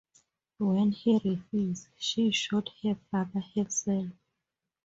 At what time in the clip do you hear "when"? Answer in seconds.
0.57-0.93